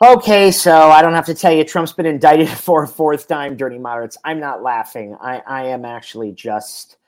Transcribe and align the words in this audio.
Okay, 0.00 0.52
so 0.52 0.72
I 0.92 1.02
don't 1.02 1.14
have 1.14 1.26
to 1.26 1.34
tell 1.34 1.52
you, 1.52 1.64
Trump's 1.64 1.92
been 1.92 2.06
indicted 2.06 2.48
for 2.58 2.84
a 2.84 2.88
fourth 2.88 3.26
time, 3.26 3.56
dirty 3.56 3.78
moderates. 3.78 4.16
I'm 4.24 4.38
not 4.38 4.62
laughing. 4.62 5.16
I, 5.20 5.42
I 5.44 5.66
am 5.66 5.84
actually 5.84 6.30
just 6.30 6.98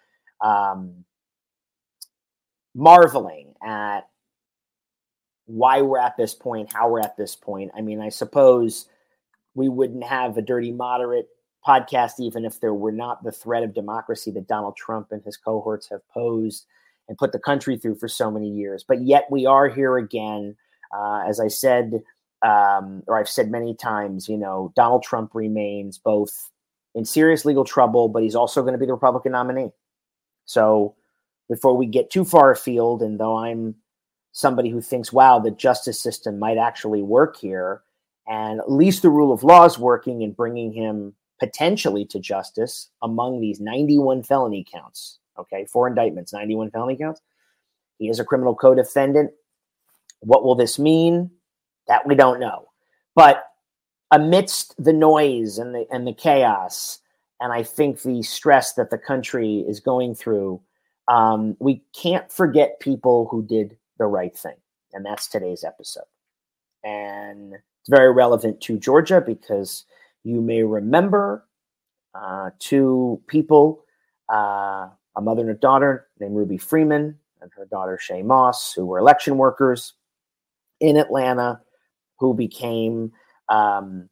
um, 0.40 1.04
marveling 2.74 3.54
at 3.64 4.08
why 5.46 5.82
we're 5.82 6.00
at 6.00 6.16
this 6.16 6.34
point, 6.34 6.72
how 6.72 6.88
we're 6.90 7.00
at 7.00 7.16
this 7.16 7.36
point. 7.36 7.70
I 7.76 7.80
mean, 7.80 8.00
I 8.00 8.08
suppose 8.08 8.86
we 9.54 9.68
wouldn't 9.68 10.04
have 10.04 10.36
a 10.36 10.42
dirty 10.42 10.72
moderate 10.72 11.28
podcast 11.66 12.18
even 12.18 12.44
if 12.44 12.60
there 12.60 12.74
were 12.74 12.92
not 12.92 13.22
the 13.22 13.32
threat 13.32 13.62
of 13.62 13.74
democracy 13.74 14.32
that 14.32 14.48
Donald 14.48 14.76
Trump 14.76 15.08
and 15.12 15.22
his 15.22 15.36
cohorts 15.36 15.88
have 15.90 16.00
posed 16.08 16.66
and 17.08 17.18
put 17.18 17.30
the 17.32 17.38
country 17.38 17.76
through 17.76 17.96
for 17.96 18.08
so 18.08 18.32
many 18.32 18.48
years. 18.48 18.84
But 18.86 19.02
yet 19.02 19.26
we 19.30 19.46
are 19.46 19.68
here 19.68 19.96
again. 19.96 20.56
Uh, 20.92 21.22
as 21.28 21.38
I 21.38 21.46
said, 21.46 22.02
um, 22.42 23.02
or 23.06 23.18
I've 23.18 23.28
said 23.28 23.50
many 23.50 23.74
times, 23.74 24.28
you 24.28 24.36
know, 24.36 24.72
Donald 24.74 25.02
Trump 25.02 25.34
remains 25.34 25.98
both 25.98 26.50
in 26.94 27.04
serious 27.04 27.44
legal 27.44 27.64
trouble, 27.64 28.08
but 28.08 28.22
he's 28.22 28.34
also 28.34 28.62
going 28.62 28.72
to 28.72 28.78
be 28.78 28.86
the 28.86 28.94
Republican 28.94 29.32
nominee. 29.32 29.70
So 30.46 30.96
before 31.48 31.76
we 31.76 31.86
get 31.86 32.10
too 32.10 32.24
far 32.24 32.50
afield, 32.50 33.02
and 33.02 33.20
though 33.20 33.36
I'm 33.36 33.76
somebody 34.32 34.70
who 34.70 34.80
thinks, 34.80 35.12
wow, 35.12 35.38
the 35.38 35.50
justice 35.50 36.00
system 36.00 36.38
might 36.38 36.58
actually 36.58 37.02
work 37.02 37.36
here, 37.36 37.82
and 38.26 38.60
at 38.60 38.70
least 38.70 39.02
the 39.02 39.10
rule 39.10 39.32
of 39.32 39.42
law 39.42 39.64
is 39.64 39.78
working 39.78 40.22
in 40.22 40.32
bringing 40.32 40.72
him 40.72 41.14
potentially 41.38 42.04
to 42.04 42.20
justice 42.20 42.90
among 43.02 43.40
these 43.40 43.60
91 43.60 44.22
felony 44.22 44.64
counts. 44.70 45.18
Okay, 45.38 45.64
four 45.66 45.88
indictments, 45.88 46.32
91 46.32 46.70
felony 46.70 46.96
counts. 46.96 47.22
He 47.98 48.08
is 48.08 48.20
a 48.20 48.24
criminal 48.24 48.54
co-defendant. 48.54 49.30
What 50.20 50.44
will 50.44 50.54
this 50.54 50.78
mean? 50.78 51.30
That 51.90 52.06
we 52.06 52.14
don't 52.14 52.38
know. 52.38 52.68
But 53.16 53.44
amidst 54.12 54.82
the 54.82 54.92
noise 54.92 55.58
and 55.58 55.74
the 55.74 55.86
and 55.90 56.06
the 56.06 56.12
chaos, 56.12 57.00
and 57.40 57.52
I 57.52 57.64
think 57.64 58.02
the 58.02 58.22
stress 58.22 58.74
that 58.74 58.90
the 58.90 58.96
country 58.96 59.64
is 59.66 59.80
going 59.80 60.14
through, 60.14 60.60
um, 61.08 61.56
we 61.58 61.82
can't 61.92 62.30
forget 62.30 62.78
people 62.78 63.26
who 63.28 63.42
did 63.42 63.76
the 63.98 64.06
right 64.06 64.36
thing, 64.36 64.54
and 64.92 65.04
that's 65.04 65.26
today's 65.26 65.64
episode. 65.64 66.04
And 66.84 67.54
it's 67.54 67.88
very 67.88 68.12
relevant 68.12 68.60
to 68.62 68.78
Georgia 68.78 69.20
because 69.20 69.84
you 70.22 70.40
may 70.40 70.62
remember 70.62 71.44
uh, 72.14 72.50
two 72.60 73.20
people, 73.26 73.84
uh, 74.32 74.88
a 75.16 75.20
mother 75.20 75.42
and 75.42 75.50
a 75.50 75.54
daughter 75.54 76.06
named 76.20 76.36
Ruby 76.36 76.56
Freeman 76.56 77.18
and 77.42 77.50
her 77.56 77.66
daughter 77.66 77.98
Shaye 78.00 78.24
Moss, 78.24 78.72
who 78.72 78.86
were 78.86 79.00
election 79.00 79.38
workers 79.38 79.94
in 80.78 80.96
Atlanta, 80.96 81.60
who 82.20 82.34
became 82.34 83.12
um, 83.48 84.08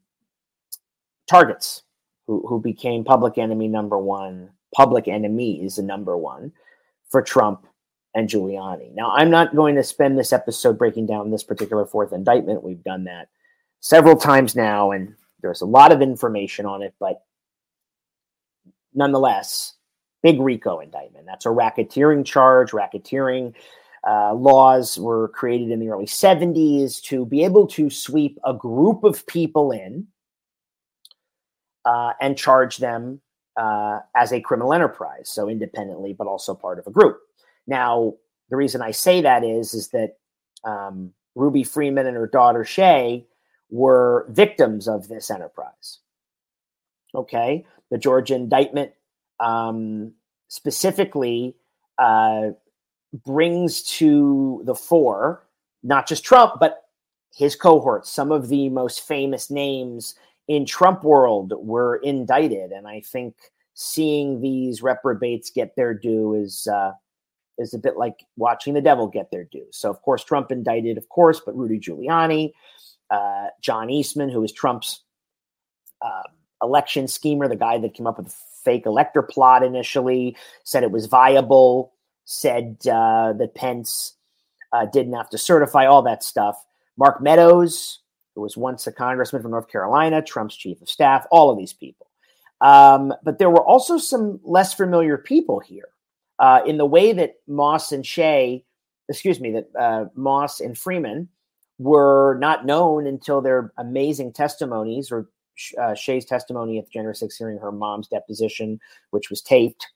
targets, 1.28 1.82
who, 2.26 2.44
who 2.48 2.60
became 2.60 3.04
public 3.04 3.38
enemy 3.38 3.68
number 3.68 3.98
one, 3.98 4.50
public 4.74 5.06
enemies 5.06 5.78
number 5.78 6.16
one 6.16 6.52
for 7.10 7.22
Trump 7.22 7.66
and 8.14 8.28
Giuliani. 8.28 8.92
Now, 8.94 9.12
I'm 9.12 9.30
not 9.30 9.54
going 9.54 9.76
to 9.76 9.84
spend 9.84 10.18
this 10.18 10.32
episode 10.32 10.78
breaking 10.78 11.06
down 11.06 11.30
this 11.30 11.44
particular 11.44 11.86
fourth 11.86 12.12
indictment. 12.12 12.64
We've 12.64 12.82
done 12.82 13.04
that 13.04 13.28
several 13.80 14.16
times 14.16 14.56
now, 14.56 14.90
and 14.90 15.14
there's 15.40 15.60
a 15.60 15.66
lot 15.66 15.92
of 15.92 16.02
information 16.02 16.66
on 16.66 16.82
it, 16.82 16.94
but 16.98 17.22
nonetheless, 18.94 19.74
big 20.22 20.40
RICO 20.40 20.80
indictment. 20.80 21.26
That's 21.26 21.46
a 21.46 21.50
racketeering 21.50 22.24
charge. 22.24 22.72
Racketeering 22.72 23.54
uh, 24.06 24.34
laws 24.34 24.98
were 24.98 25.28
created 25.28 25.70
in 25.70 25.80
the 25.80 25.88
early 25.88 26.06
70s 26.06 27.02
to 27.02 27.26
be 27.26 27.44
able 27.44 27.66
to 27.66 27.90
sweep 27.90 28.38
a 28.44 28.54
group 28.54 29.04
of 29.04 29.26
people 29.26 29.70
in 29.72 30.06
uh, 31.84 32.12
and 32.20 32.36
charge 32.36 32.78
them 32.78 33.20
uh, 33.56 34.00
as 34.16 34.32
a 34.32 34.40
criminal 34.40 34.72
enterprise, 34.72 35.28
so 35.28 35.48
independently, 35.48 36.12
but 36.12 36.26
also 36.26 36.54
part 36.54 36.78
of 36.78 36.86
a 36.86 36.90
group. 36.90 37.18
Now, 37.66 38.14
the 38.50 38.56
reason 38.56 38.82
I 38.82 38.92
say 38.92 39.20
that 39.22 39.44
is 39.44 39.74
is 39.74 39.88
that 39.88 40.16
um, 40.64 41.12
Ruby 41.34 41.64
Freeman 41.64 42.06
and 42.06 42.16
her 42.16 42.26
daughter 42.26 42.64
Shaye 42.64 43.24
were 43.70 44.26
victims 44.30 44.88
of 44.88 45.08
this 45.08 45.30
enterprise. 45.30 45.98
Okay, 47.14 47.66
the 47.90 47.98
Georgia 47.98 48.34
indictment 48.34 48.92
um, 49.40 50.12
specifically 50.48 51.56
uh, 51.98 52.50
brings 53.24 53.82
to 53.82 54.62
the 54.64 54.74
fore 54.74 55.48
not 55.82 56.06
just 56.06 56.24
Trump, 56.24 56.54
but 56.60 56.84
his 57.34 57.54
cohorts. 57.54 58.10
Some 58.10 58.32
of 58.32 58.48
the 58.48 58.68
most 58.68 59.06
famous 59.06 59.50
names 59.50 60.14
in 60.48 60.64
Trump 60.64 61.04
world 61.04 61.52
were 61.56 61.96
indicted, 61.96 62.72
and 62.72 62.86
I 62.86 63.00
think 63.00 63.34
seeing 63.74 64.40
these 64.40 64.82
reprobates 64.82 65.50
get 65.50 65.76
their 65.76 65.94
due 65.94 66.34
is 66.34 66.66
uh, 66.66 66.92
is 67.58 67.74
a 67.74 67.78
bit 67.78 67.96
like 67.96 68.24
watching 68.36 68.74
the 68.74 68.80
devil 68.80 69.06
get 69.06 69.30
their 69.30 69.44
due. 69.44 69.66
So, 69.70 69.90
of 69.90 70.00
course, 70.02 70.24
Trump 70.24 70.50
indicted, 70.50 70.96
of 70.96 71.08
course, 71.08 71.40
but 71.44 71.56
Rudy 71.56 71.78
Giuliani, 71.78 72.52
uh, 73.10 73.48
John 73.60 73.90
Eastman, 73.90 74.30
who 74.30 74.40
was 74.40 74.52
Trump's 74.52 75.02
uh, 76.00 76.22
election 76.62 77.08
schemer, 77.08 77.48
the 77.48 77.56
guy 77.56 77.78
that 77.78 77.94
came 77.94 78.06
up 78.06 78.16
with 78.16 78.28
the 78.28 78.34
fake 78.64 78.86
elector 78.86 79.22
plot 79.22 79.62
initially, 79.62 80.36
said 80.64 80.82
it 80.82 80.90
was 80.90 81.06
viable, 81.06 81.92
said 82.30 82.76
uh, 82.86 83.32
that 83.32 83.54
Pence 83.54 84.14
uh, 84.74 84.84
didn't 84.84 85.14
have 85.14 85.30
to 85.30 85.38
certify 85.38 85.86
all 85.86 86.02
that 86.02 86.22
stuff. 86.22 86.62
Mark 86.98 87.22
Meadows, 87.22 88.00
who 88.34 88.42
was 88.42 88.54
once 88.54 88.86
a 88.86 88.92
congressman 88.92 89.40
from 89.40 89.52
North 89.52 89.68
Carolina, 89.68 90.20
Trump's 90.20 90.54
chief 90.54 90.82
of 90.82 90.90
staff, 90.90 91.26
all 91.30 91.50
of 91.50 91.56
these 91.56 91.72
people. 91.72 92.06
Um, 92.60 93.14
but 93.24 93.38
there 93.38 93.48
were 93.48 93.64
also 93.64 93.96
some 93.96 94.40
less 94.44 94.74
familiar 94.74 95.16
people 95.16 95.58
here 95.58 95.88
uh, 96.38 96.60
in 96.66 96.76
the 96.76 96.84
way 96.84 97.14
that 97.14 97.36
Moss 97.46 97.92
and 97.92 98.04
Shaye, 98.04 98.62
excuse 99.08 99.40
me, 99.40 99.52
that 99.52 99.70
uh, 99.80 100.04
Moss 100.14 100.60
and 100.60 100.76
Freeman 100.76 101.28
were 101.78 102.36
not 102.40 102.66
known 102.66 103.06
until 103.06 103.40
their 103.40 103.72
amazing 103.78 104.34
testimonies 104.34 105.10
or 105.10 105.30
uh, 105.78 105.92
Shaye's 105.92 106.26
testimony 106.26 106.78
at 106.78 106.84
the 106.84 106.90
January 106.90 107.14
6th 107.14 107.38
hearing, 107.38 107.58
her 107.58 107.72
mom's 107.72 108.08
deposition, 108.08 108.78
which 109.12 109.30
was 109.30 109.40
taped. 109.40 109.86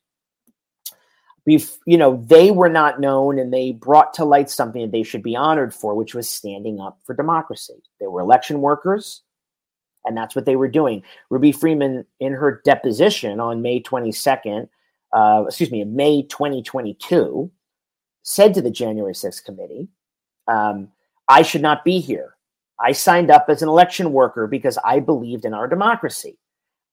Bef- 1.49 1.79
you 1.87 1.99
know, 1.99 2.23
they 2.27 2.51
were 2.51 2.69
not 2.69 3.01
known 3.01 3.39
and 3.39 3.53
they 3.53 3.73
brought 3.73 4.15
to 4.15 4.25
light 4.25 4.49
something 4.49 4.83
that 4.83 4.93
they 4.93 5.03
should 5.03 5.23
be 5.23 5.35
honored 5.35 5.75
for, 5.75 5.95
which 5.95 6.15
was 6.15 6.29
standing 6.29 6.81
up 6.81 7.01
for 7.05 7.15
democracy. 7.15 7.83
They 7.99 8.07
were 8.07 8.21
election 8.21 8.61
workers, 8.61 9.23
and 10.05 10.17
that's 10.17 10.37
what 10.37 10.45
they 10.45 10.57
were 10.57 10.69
doing. 10.69 11.03
Ruby 11.31 11.53
Freeman, 11.53 12.05
in 12.21 12.33
her 12.33 12.61
deposition 12.65 13.41
on 13.41 13.63
May 13.63 13.81
22nd, 13.81 14.69
uh, 15.13 15.45
excuse 15.47 15.71
me, 15.71 15.85
May 15.85 16.23
2022, 16.23 17.51
said 18.23 18.55
to 18.55 18.63
the 18.63 18.71
January 18.71 19.15
6th 19.15 19.45
committee, 19.45 19.89
um, 20.49 20.89
I 21.29 21.43
should 21.43 21.63
not 21.63 21.85
be 21.85 21.99
here. 21.99 22.37
I 22.81 22.93
signed 22.93 23.31
up 23.31 23.47
as 23.49 23.63
an 23.63 23.69
election 23.69 24.13
worker 24.13 24.47
because 24.47 24.79
I 24.85 25.01
believed 25.01 25.45
in 25.45 25.55
our 25.55 25.69
democracy. 25.69 26.39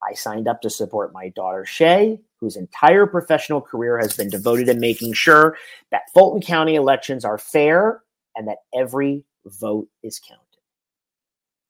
I 0.02 0.14
signed 0.14 0.48
up 0.48 0.62
to 0.62 0.70
support 0.70 1.12
my 1.12 1.28
daughter 1.30 1.64
Shaye, 1.68 2.20
whose 2.40 2.56
entire 2.56 3.06
professional 3.06 3.60
career 3.60 3.98
has 3.98 4.16
been 4.16 4.30
devoted 4.30 4.66
to 4.66 4.74
making 4.74 5.12
sure 5.12 5.56
that 5.90 6.10
Fulton 6.14 6.40
County 6.40 6.74
elections 6.74 7.24
are 7.24 7.38
fair 7.38 8.02
and 8.34 8.48
that 8.48 8.58
every 8.74 9.24
vote 9.44 9.88
is 10.02 10.18
counted. 10.18 10.40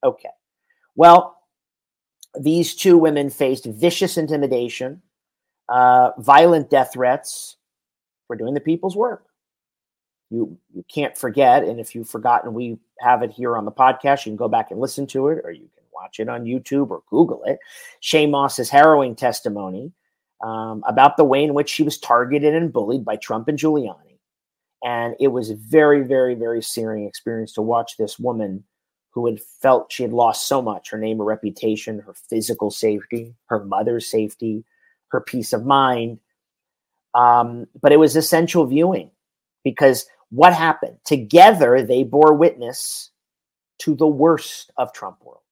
Okay. 0.05 0.31
Well, 0.95 1.37
these 2.39 2.75
two 2.75 2.97
women 2.99 3.31
faced 3.31 3.65
vicious 3.65 4.17
intimidation, 4.17 5.03
uh, 5.69 6.11
violent 6.19 6.71
death 6.71 6.93
threats 6.93 7.57
for 8.27 8.37
doing 8.37 8.55
the 8.55 8.61
people's 8.61 8.97
work 8.97 9.25
you 10.31 10.57
you 10.73 10.85
can't 10.93 11.19
forget 11.19 11.65
and 11.65 11.79
if 11.81 11.95
you've 11.95 12.09
forgotten 12.09 12.55
we 12.55 12.79
have 13.01 13.23
it 13.23 13.31
here 13.31 13.57
on 13.57 13.65
the 13.65 13.73
podcast 13.73 14.25
you 14.25 14.31
can 14.31 14.37
go 14.37 14.49
back 14.49 14.71
and 14.71 14.81
listen 14.81 15.07
to 15.07 15.29
it 15.29 15.41
or 15.45 15.51
you 15.51 15.69
can 15.75 15.80
watch 16.01 16.21
it 16.21 16.29
on 16.29 16.45
youtube 16.45 16.91
or 16.91 17.03
google 17.09 17.43
it 17.45 17.59
Shaye 18.03 18.31
moss's 18.31 18.71
harrowing 18.71 19.15
testimony 19.15 19.93
um, 20.43 20.83
about 20.87 21.17
the 21.17 21.25
way 21.25 21.45
in 21.45 21.53
which 21.53 21.69
she 21.69 21.83
was 21.83 21.99
targeted 21.99 22.55
and 22.55 22.73
bullied 22.73 23.05
by 23.05 23.17
trump 23.17 23.49
and 23.49 23.59
giuliani 23.59 24.19
and 24.83 25.15
it 25.21 25.29
was 25.29 25.51
a 25.51 25.57
very 25.57 26.03
very 26.03 26.35
very 26.35 26.63
searing 26.63 27.07
experience 27.07 27.53
to 27.53 27.63
watch 27.63 27.97
this 27.97 28.19
woman 28.19 28.65
who 29.13 29.27
had 29.27 29.41
felt 29.61 29.93
she 29.93 30.03
had 30.03 30.13
lost 30.13 30.47
so 30.47 30.63
much 30.63 30.91
her 30.91 30.99
name 30.99 31.19
her 31.19 31.25
reputation 31.25 31.99
her 31.99 32.15
physical 32.29 32.71
safety 32.71 33.35
her 33.47 33.65
mother's 33.65 34.11
safety 34.11 34.65
her 35.09 35.21
peace 35.21 35.53
of 35.53 35.67
mind 35.67 36.19
um, 37.15 37.67
but 37.81 37.93
it 37.93 37.99
was 37.99 38.17
essential 38.17 38.67
viewing 38.67 39.11
because 39.65 40.07
what 40.31 40.55
happened? 40.55 40.97
Together, 41.05 41.83
they 41.83 42.05
bore 42.05 42.35
witness 42.35 43.11
to 43.81 43.95
the 43.95 44.07
worst 44.07 44.71
of 44.77 44.93
Trump 44.93 45.19
world. 45.25 45.43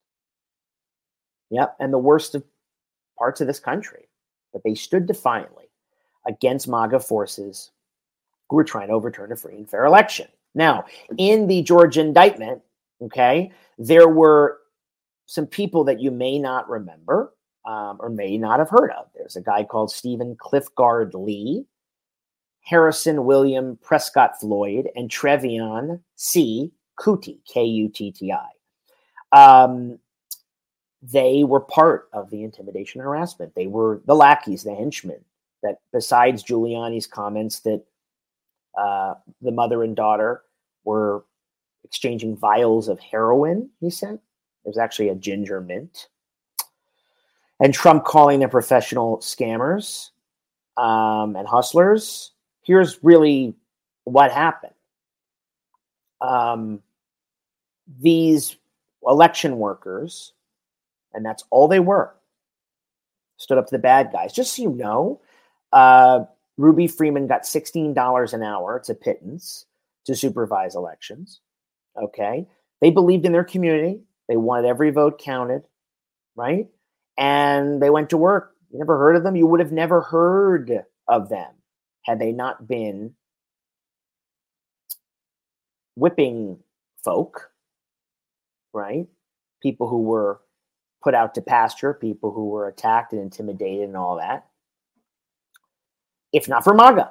Yep, 1.51 1.77
and 1.81 1.93
the 1.93 1.99
worst 1.99 2.35
of 2.35 2.45
parts 3.19 3.41
of 3.41 3.47
this 3.47 3.61
country. 3.61 4.09
But 4.53 4.63
they 4.65 4.75
stood 4.75 5.07
defiantly 5.07 5.67
against 6.27 6.69
MAGA 6.69 7.01
forces 7.01 7.71
who 8.49 8.57
were 8.57 8.65
trying 8.65 8.89
to 8.89 8.95
overturn 8.95 9.33
a 9.33 9.37
free 9.37 9.57
and 9.57 9.69
fair 9.69 9.85
election. 9.85 10.29
Now, 10.55 10.85
in 11.19 11.47
the 11.47 11.63
Georgia 11.63 12.01
indictment, 12.01 12.63
Okay. 13.03 13.53
There 13.79 14.09
were 14.09 14.59
some 15.27 15.47
people 15.47 15.85
that 15.85 16.01
you 16.01 16.11
may 16.11 16.39
not 16.39 16.69
remember 16.69 17.35
um, 17.67 17.99
or 18.01 18.09
may 18.09 18.39
not 18.39 18.59
have 18.59 18.71
heard 18.71 18.91
of. 18.91 19.07
There's 19.15 19.37
a 19.37 19.43
guy 19.43 19.65
called 19.65 19.91
Stephen 19.91 20.37
Clifford 20.37 21.15
Lee, 21.15 21.67
Harrison 22.63 23.25
William 23.25 23.79
Prescott 23.83 24.41
Floyd, 24.41 24.89
and 24.97 25.11
Trevian 25.11 26.01
C. 26.17 26.73
Kutti, 26.99 27.39
K 27.47 27.65
U 27.65 27.89
T 27.89 28.11
T 28.11 28.33
I. 28.33 28.49
Um, 29.31 29.99
they 31.03 31.45
were 31.45 31.61
part 31.61 32.09
of 32.13 32.31
the 32.31 32.43
intimidation 32.43 33.01
and 33.01 33.07
harassment. 33.07 33.55
They 33.55 33.67
were 33.67 34.03
the 34.07 34.17
lackeys, 34.17 34.65
the 34.65 34.75
henchmen. 34.75 35.25
That 35.63 35.81
besides 35.93 36.45
Giuliani's 36.45 37.07
comments 37.07 37.61
that 37.61 37.85
uh, 38.77 39.15
the 39.41 39.51
mother 39.51 39.83
and 39.83 39.97
daughter 39.97 40.43
were 40.85 41.25
exchanging 41.85 42.37
vials 42.37 42.89
of 42.89 43.01
heroin, 43.01 43.71
he 43.81 43.91
said 43.91 44.15
it 44.15 44.69
was 44.69 44.79
actually 44.79 45.09
a 45.09 45.15
ginger 45.15 45.61
mint, 45.61 46.09
and 47.61 47.75
Trump 47.75 48.05
calling 48.05 48.41
them 48.41 48.51
professional 48.51 49.19
scammers 49.19 50.11
um, 50.77 51.35
and 51.35 51.49
hustlers. 51.49 52.33
Here's 52.63 53.03
really 53.03 53.55
what 54.05 54.31
happened. 54.31 54.75
Um, 56.21 56.83
these 58.01 58.57
election 59.05 59.59
workers 59.59 60.33
and 61.13 61.25
that's 61.25 61.45
all 61.51 61.69
they 61.69 61.81
were. 61.81 62.15
Stood 63.37 63.59
up 63.59 63.67
to 63.67 63.75
the 63.75 63.79
bad 63.79 64.11
guys. 64.13 64.33
Just 64.33 64.57
so 64.57 64.63
you 64.63 64.71
know, 64.71 65.21
uh, 65.73 66.25
Ruby 66.57 66.89
Freeman 66.89 67.27
got 67.27 67.43
$16 67.43 68.33
an 68.33 68.43
hour. 68.43 68.77
It's 68.77 68.89
a 68.89 68.95
pittance 68.95 69.67
to 70.07 70.17
supervise 70.17 70.75
elections. 70.75 71.41
Okay. 71.97 72.47
They 72.81 72.91
believed 72.91 73.25
in 73.27 73.33
their 73.33 73.45
community. 73.45 74.01
They 74.29 74.37
wanted 74.37 74.69
every 74.69 74.91
vote 74.91 75.21
counted, 75.21 75.63
right? 76.37 76.69
And 77.17 77.81
they 77.81 77.91
went 77.91 78.11
to 78.11 78.17
work. 78.17 78.55
You 78.71 78.79
never 78.79 78.99
heard 78.99 79.17
of 79.17 79.23
them? 79.23 79.37
You 79.37 79.47
would 79.47 79.61
have 79.61 79.73
never 79.73 80.01
heard 80.01 80.85
of 81.07 81.29
them 81.29 81.53
had 82.05 82.19
they 82.19 82.33
not 82.33 82.69
been 82.69 83.15
whipping 85.97 86.59
folk, 87.05 87.51
right? 88.73 89.07
People 89.63 89.89
who 89.89 90.03
were 90.03 90.41
put 91.03 91.15
out 91.15 91.35
to 91.35 91.43
pasture, 91.43 91.95
people 91.95 92.33
who 92.33 92.47
were 92.47 92.69
attacked 92.69 93.13
and 93.13 93.23
intimidated 93.23 93.85
and 93.89 93.97
all 93.97 94.17
that. 94.17 94.47
If 96.33 96.49
not 96.49 96.65
for 96.65 96.75
MAGA, 96.75 97.11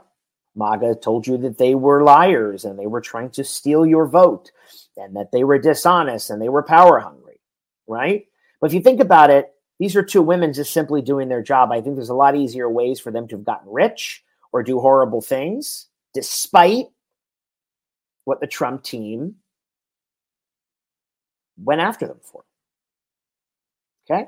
MAGA 0.56 0.95
told 0.95 1.28
you 1.28 1.38
that 1.38 1.57
they 1.57 1.75
were 1.75 2.04
liars 2.04 2.66
and 2.66 2.78
they 2.78 2.88
were 2.88 3.01
trying 3.01 3.30
to 3.31 3.44
steal 3.44 3.86
your 3.86 4.07
vote 4.07 4.51
and 4.98 5.16
that 5.16 5.31
they 5.31 5.44
were 5.44 5.60
dishonest 5.60 6.30
and 6.30 6.42
they 6.42 6.50
were 6.50 6.63
power 6.63 7.00
hungry, 7.00 7.39
right? 7.88 8.25
But 8.60 8.68
if 8.68 8.74
you 8.74 8.81
think 8.81 9.00
about 9.00 9.30
it, 9.30 9.54
these 9.80 9.95
are 9.95 10.04
two 10.04 10.24
women 10.24 10.54
just 10.54 10.74
simply 10.74 11.01
doing 11.01 11.30
their 11.30 11.44
job. 11.44 11.72
I 11.72 11.81
think 11.81 11.95
there's 11.95 12.10
a 12.10 12.16
lot 12.16 12.36
easier 12.36 12.69
ways 12.69 13.00
for 13.00 13.12
them 13.12 13.28
to 13.28 13.36
have 13.36 13.45
gotten 13.45 13.72
rich 13.72 14.24
or 14.51 14.63
do 14.63 14.80
horrible 14.80 15.22
things, 15.22 15.88
despite 16.13 16.88
what 18.25 18.39
the 18.42 18.48
Trump 18.48 18.84
team 18.84 19.36
went 21.57 21.81
after 21.81 22.07
them 22.07 22.19
for. 22.24 22.44
Okay. 24.09 24.27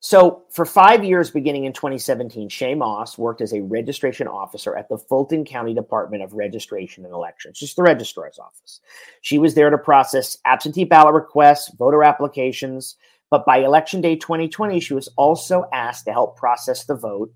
So 0.00 0.42
for 0.50 0.66
five 0.66 1.02
years, 1.02 1.30
beginning 1.30 1.64
in 1.64 1.72
2017, 1.72 2.50
Shaye 2.50 2.76
Moss 2.76 3.16
worked 3.16 3.40
as 3.40 3.54
a 3.54 3.62
registration 3.62 4.28
officer 4.28 4.76
at 4.76 4.86
the 4.90 4.98
Fulton 4.98 5.46
County 5.46 5.72
Department 5.72 6.22
of 6.22 6.34
Registration 6.34 7.06
and 7.06 7.14
Elections, 7.14 7.58
just 7.58 7.76
the 7.76 7.82
registrar's 7.82 8.38
office. 8.38 8.82
She 9.22 9.38
was 9.38 9.54
there 9.54 9.70
to 9.70 9.78
process 9.78 10.36
absentee 10.44 10.84
ballot 10.84 11.14
requests, 11.14 11.74
voter 11.78 12.04
applications, 12.04 12.96
but 13.30 13.46
by 13.46 13.58
election 13.58 14.02
day 14.02 14.14
2020, 14.14 14.78
she 14.78 14.92
was 14.92 15.08
also 15.16 15.64
asked 15.72 16.04
to 16.04 16.12
help 16.12 16.36
process 16.36 16.84
the 16.84 16.94
vote 16.94 17.32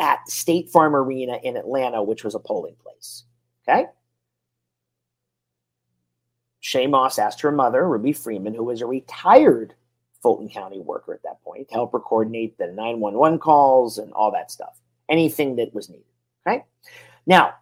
at 0.00 0.28
State 0.28 0.70
Farm 0.70 0.94
Arena 0.94 1.40
in 1.42 1.56
Atlanta, 1.56 2.04
which 2.04 2.22
was 2.22 2.36
a 2.36 2.38
polling 2.38 2.76
place. 2.80 3.24
Okay. 3.68 3.86
Shaye 6.62 6.88
Moss 6.88 7.18
asked 7.18 7.40
her 7.40 7.50
mother, 7.50 7.88
Ruby 7.88 8.12
Freeman, 8.12 8.54
who 8.54 8.62
was 8.62 8.80
a 8.80 8.86
retired 8.86 9.74
Fulton 10.22 10.48
County 10.48 10.80
worker 10.80 11.14
at 11.14 11.22
that 11.24 11.42
point 11.42 11.68
to 11.68 11.74
help 11.74 11.92
her 11.92 12.00
coordinate 12.00 12.56
the 12.58 12.68
911 12.68 13.38
calls 13.38 13.98
and 13.98 14.12
all 14.12 14.30
that 14.30 14.50
stuff, 14.50 14.80
anything 15.08 15.56
that 15.56 15.74
was 15.74 15.88
needed. 15.88 16.04
Okay. 16.46 16.64
Now, 17.26 17.54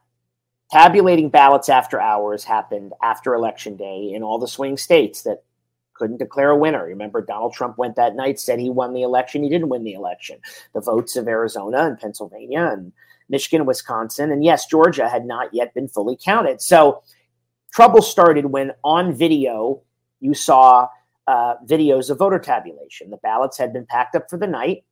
tabulating 0.70 1.30
ballots 1.30 1.68
after 1.68 2.00
hours 2.00 2.44
happened 2.44 2.92
after 3.02 3.34
election 3.34 3.76
day 3.76 4.12
in 4.14 4.22
all 4.22 4.38
the 4.38 4.48
swing 4.48 4.76
states 4.76 5.22
that 5.22 5.42
couldn't 5.94 6.18
declare 6.18 6.50
a 6.50 6.56
winner. 6.56 6.84
Remember, 6.84 7.20
Donald 7.20 7.52
Trump 7.52 7.76
went 7.76 7.96
that 7.96 8.16
night, 8.16 8.40
said 8.40 8.58
he 8.58 8.70
won 8.70 8.94
the 8.94 9.02
election. 9.02 9.42
He 9.42 9.50
didn't 9.50 9.68
win 9.68 9.84
the 9.84 9.92
election. 9.92 10.38
The 10.72 10.80
votes 10.80 11.16
of 11.16 11.28
Arizona 11.28 11.84
and 11.84 11.98
Pennsylvania 11.98 12.70
and 12.72 12.92
Michigan, 13.28 13.66
Wisconsin, 13.66 14.32
and 14.32 14.42
yes, 14.42 14.66
Georgia 14.66 15.08
had 15.08 15.24
not 15.24 15.52
yet 15.52 15.74
been 15.74 15.88
fully 15.88 16.18
counted. 16.22 16.60
So 16.60 17.02
trouble 17.72 18.02
started 18.02 18.46
when 18.46 18.72
on 18.82 19.12
video 19.12 19.82
you 20.20 20.34
saw 20.34 20.88
uh, 21.31 21.55
videos 21.65 22.11
of 22.11 22.19
voter 22.19 22.41
tabulation. 22.41 23.09
The 23.09 23.17
ballots 23.19 23.56
had 23.56 23.73
been 23.73 23.87
packed 23.87 24.17
up 24.17 24.29
for 24.29 24.37
the 24.37 24.49
night, 24.49 24.85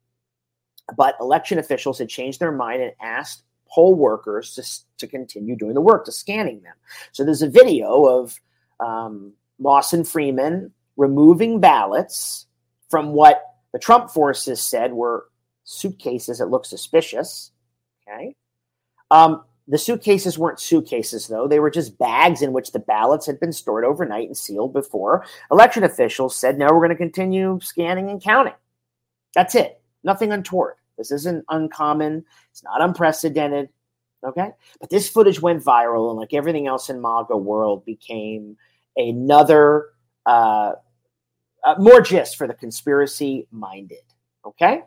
but 0.97 1.17
election 1.21 1.59
officials 1.59 1.99
had 1.99 2.09
changed 2.09 2.39
their 2.39 2.53
mind 2.53 2.81
and 2.81 2.93
asked 3.01 3.43
poll 3.69 3.97
workers 3.97 4.55
to, 4.55 4.63
to 4.99 5.11
continue 5.11 5.57
doing 5.57 5.75
the 5.75 5.81
work, 5.81 6.05
to 6.05 6.13
scanning 6.13 6.63
them. 6.63 6.75
So 7.11 7.25
there's 7.25 7.43
a 7.43 7.51
video 7.51 8.05
of 8.05 8.39
um, 8.79 9.33
and 9.93 10.07
Freeman 10.07 10.73
removing 10.97 11.59
ballots 11.59 12.47
from 12.89 13.15
what 13.15 13.43
the 13.73 13.81
Trump 13.81 14.09
forces 14.09 14.63
said 14.63 14.93
were 14.93 15.27
suitcases 15.65 16.39
that 16.39 16.51
look 16.51 16.65
suspicious. 16.65 17.51
Okay. 18.07 18.37
Um, 19.11 19.43
the 19.69 19.79
suitcases 19.79 20.39
weren't 20.39 20.59
suitcases, 20.59 21.29
though. 21.29 21.47
They 21.47 21.61
were 21.61 21.71
just 21.71 21.99
bags 21.99 22.41
in 22.41 22.53
which 22.53 22.73
the 22.73 22.79
ballots 22.79 23.27
had 23.27 23.39
been 23.39 23.53
stored 23.53 23.85
overnight 23.85 24.27
and 24.27 24.37
sealed 24.37 24.73
before. 24.73 25.27
Election 25.51 25.85
officials 25.85 26.35
said, 26.35 26.59
no, 26.59 26.69
we're 26.69 26.79
going 26.79 26.89
to 26.89 26.97
continue 26.97 27.61
scanning 27.63 28.09
and 28.09 28.23
counting. 28.23 28.55
That's 29.35 29.55
it. 29.55 29.81
Nothing 30.03 30.33
untoward. 30.33 30.77
This 30.97 31.13
isn't 31.13 31.45
uncommon. 31.51 32.25
It's 32.51 32.65
not 32.65 32.81
unprecedented. 32.81 33.69
Okay. 34.27 34.51
But 34.81 34.89
this 34.89 35.09
footage 35.09 35.41
went 35.41 35.63
viral, 35.63 36.11
and 36.11 36.19
like 36.19 36.33
everything 36.33 36.67
else 36.67 36.89
in 36.89 37.03
MAGA 37.03 37.37
world, 37.37 37.85
became 37.85 38.57
another, 38.97 39.91
uh, 40.25 40.73
uh, 41.63 41.75
more 41.79 42.01
just 42.01 42.37
for 42.37 42.47
the 42.47 42.55
conspiracy 42.55 43.47
minded. 43.53 43.99
Okay. 44.47 44.83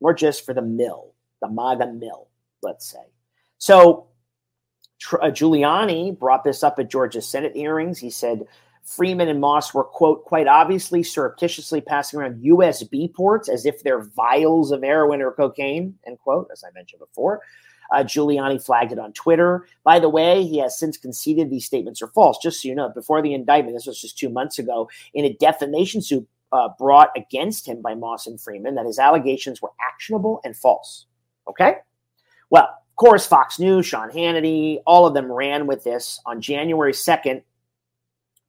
More 0.00 0.14
just 0.14 0.46
for 0.46 0.54
the 0.54 0.62
mill, 0.62 1.12
the 1.42 1.48
MAGA 1.48 1.92
mill, 1.92 2.28
let's 2.62 2.90
say. 2.90 3.04
So 3.58 4.08
Giuliani 5.10 6.18
brought 6.18 6.44
this 6.44 6.62
up 6.62 6.78
at 6.78 6.90
Georgia's 6.90 7.26
Senate 7.26 7.54
hearings. 7.54 7.98
He 7.98 8.10
said 8.10 8.46
Freeman 8.84 9.28
and 9.28 9.40
Moss 9.40 9.72
were, 9.72 9.84
quote, 9.84 10.24
quite 10.24 10.46
obviously 10.46 11.02
surreptitiously 11.02 11.80
passing 11.80 12.20
around 12.20 12.42
USB 12.42 13.12
ports 13.12 13.48
as 13.48 13.64
if 13.64 13.82
they're 13.82 14.02
vials 14.02 14.72
of 14.72 14.82
heroin 14.82 15.22
or 15.22 15.32
cocaine, 15.32 15.98
end 16.06 16.18
quote, 16.18 16.48
as 16.52 16.64
I 16.64 16.70
mentioned 16.74 17.00
before. 17.00 17.40
Uh, 17.92 18.02
Giuliani 18.02 18.64
flagged 18.64 18.92
it 18.92 18.98
on 18.98 19.12
Twitter. 19.12 19.66
By 19.84 19.98
the 19.98 20.08
way, 20.08 20.44
he 20.44 20.58
has 20.58 20.78
since 20.78 20.96
conceded 20.96 21.50
these 21.50 21.66
statements 21.66 22.00
are 22.00 22.08
false. 22.08 22.38
Just 22.42 22.62
so 22.62 22.68
you 22.68 22.74
know, 22.74 22.88
before 22.88 23.20
the 23.20 23.34
indictment, 23.34 23.76
this 23.76 23.86
was 23.86 24.00
just 24.00 24.18
two 24.18 24.30
months 24.30 24.58
ago, 24.58 24.88
in 25.12 25.26
a 25.26 25.34
defamation 25.34 26.00
suit 26.00 26.26
uh, 26.52 26.68
brought 26.78 27.10
against 27.16 27.68
him 27.68 27.82
by 27.82 27.94
Moss 27.94 28.26
and 28.26 28.40
Freeman, 28.40 28.76
that 28.76 28.86
his 28.86 28.98
allegations 28.98 29.60
were 29.60 29.72
actionable 29.90 30.40
and 30.42 30.56
false. 30.56 31.06
Okay? 31.48 31.76
Well, 32.50 32.81
course, 33.02 33.26
Fox 33.26 33.58
News, 33.58 33.84
Sean 33.84 34.10
Hannity, 34.10 34.80
all 34.86 35.06
of 35.06 35.14
them 35.14 35.30
ran 35.30 35.66
with 35.66 35.82
this 35.82 36.20
on 36.24 36.40
January 36.40 36.92
2nd, 36.92 37.42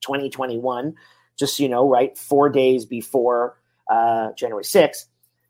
2021, 0.02 0.94
just 1.40 1.60
you 1.60 1.68
know, 1.68 1.90
right? 1.90 2.16
Four 2.16 2.50
days 2.50 2.86
before 2.86 3.58
uh, 3.90 4.30
January 4.38 4.64
6th. 4.64 5.06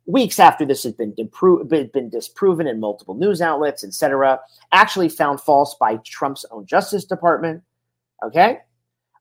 Weeks 0.05 0.39
after 0.39 0.65
this 0.65 0.83
has 0.83 0.93
been, 0.93 1.13
been 1.13 2.09
disproven 2.09 2.65
in 2.65 2.79
multiple 2.79 3.13
news 3.13 3.41
outlets, 3.41 3.83
etc., 3.83 4.39
actually 4.71 5.09
found 5.09 5.41
false 5.41 5.75
by 5.77 5.97
Trump's 6.05 6.45
own 6.49 6.65
Justice 6.65 7.03
Department. 7.03 7.61
Okay, 8.25 8.59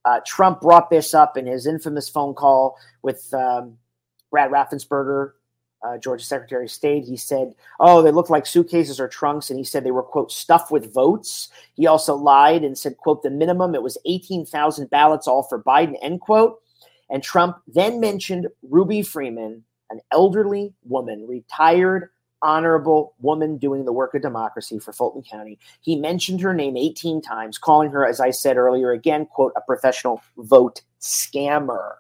uh, 0.05 0.21
Trump 0.25 0.61
brought 0.61 0.91
this 0.91 1.13
up 1.13 1.37
in 1.37 1.45
his 1.45 1.67
infamous 1.67 2.09
phone 2.09 2.35
call 2.35 2.77
with 3.03 3.35
um, 3.35 3.79
Brad 4.31 4.53
Raffensperger 4.53 5.33
uh, 5.85 5.99
Georgia 5.99 6.25
Secretary 6.25 6.65
of 6.65 6.71
State. 6.71 7.05
He 7.05 7.17
said, 7.17 7.55
"Oh, 7.81 8.03
they 8.03 8.11
look 8.11 8.31
like 8.31 8.47
suitcases 8.47 9.01
or 9.01 9.09
trunks," 9.09 9.51
and 9.51 9.59
he 9.59 9.65
said 9.65 9.85
they 9.85 9.91
were 9.91 10.03
quote 10.03 10.33
stuffed 10.33 10.71
with 10.71 10.93
votes. 10.93 11.49
He 11.75 11.87
also 11.87 12.15
lied 12.15 12.65
and 12.65 12.77
said, 12.77 12.97
"quote 12.97 13.23
the 13.23 13.31
minimum 13.31 13.75
it 13.75 13.83
was 13.83 13.99
eighteen 14.05 14.47
thousand 14.47 14.91
ballots 14.91 15.27
all 15.27 15.43
for 15.43 15.63
Biden." 15.63 15.97
End 16.03 16.21
quote. 16.21 16.61
And 17.11 17.23
Trump 17.23 17.59
then 17.67 18.01
mentioned 18.01 18.49
Ruby 18.63 19.03
Freeman, 19.03 19.65
an 19.91 20.01
elderly 20.11 20.73
woman, 20.85 21.27
retired 21.27 22.09
honorable 22.43 23.15
woman 23.21 23.57
doing 23.57 23.85
the 23.85 23.93
work 23.93 24.15
of 24.15 24.23
democracy 24.23 24.79
for 24.79 24.93
Fulton 24.93 25.23
County. 25.23 25.59
He 25.81 25.97
mentioned 25.97 26.41
her 26.41 26.53
name 26.53 26.77
18 26.77 27.23
times, 27.23 27.57
calling 27.57 27.91
her, 27.91 28.07
as 28.07 28.21
I 28.21 28.31
said 28.31 28.57
earlier, 28.57 28.91
again, 28.91 29.27
quote, 29.27 29.53
a 29.57 29.61
professional 29.61 30.23
vote 30.37 30.83
scammer. 31.01 31.93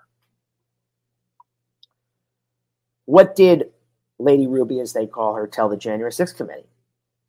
What 3.06 3.35
did 3.37 3.71
Lady 4.18 4.47
Ruby, 4.47 4.80
as 4.80 4.92
they 4.92 5.06
call 5.06 5.35
her, 5.35 5.47
tell 5.47 5.68
the 5.68 5.76
January 5.76 6.12
6th 6.12 6.37
committee? 6.37 6.68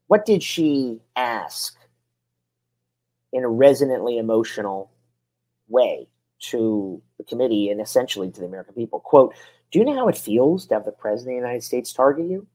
What 0.07 0.25
did 0.25 0.43
she 0.43 0.99
ask 1.15 1.75
in 3.31 3.43
a 3.43 3.49
resonantly 3.49 4.17
emotional 4.17 4.91
way 5.67 6.07
to 6.39 7.01
the 7.17 7.23
committee 7.23 7.69
and 7.69 7.81
essentially 7.81 8.29
to 8.29 8.39
the 8.39 8.45
American 8.45 8.75
people? 8.75 8.99
Quote, 8.99 9.33
do 9.71 9.79
you 9.79 9.85
know 9.85 9.95
how 9.95 10.07
it 10.07 10.17
feels 10.17 10.67
to 10.67 10.75
have 10.75 10.85
the 10.85 10.91
President 10.91 11.37
of 11.37 11.41
the 11.41 11.47
United 11.47 11.63
States 11.63 11.91
target 11.91 12.29
you? 12.29 12.45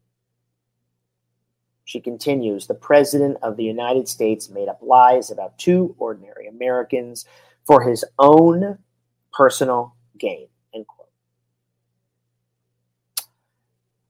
She 1.85 2.01
continues 2.01 2.67
The 2.67 2.75
President 2.75 3.39
of 3.43 3.57
the 3.57 3.65
United 3.65 4.09
States 4.09 4.51
made 4.51 4.69
up 4.69 4.79
lies 4.83 5.31
about 5.31 5.59
two 5.59 5.97
ordinary 5.99 6.47
Americans 6.47 7.25
for 7.67 7.83
his 7.83 8.05
own 8.19 8.79
personal 9.33 9.97
gain. 10.19 10.49
End 10.75 10.87
quote. 10.87 11.09